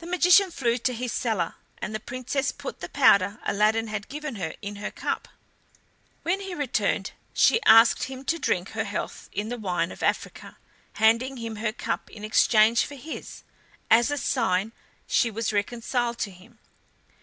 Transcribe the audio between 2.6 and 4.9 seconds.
the powder Aladdin had given her in her